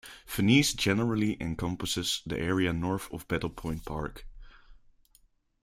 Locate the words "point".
3.51-3.85